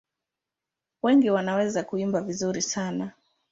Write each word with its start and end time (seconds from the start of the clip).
Wengi 1.03 1.29
wanaweza 1.29 1.83
kuimba 1.83 2.21
vizuri 2.21 2.61
sana. 2.61 3.11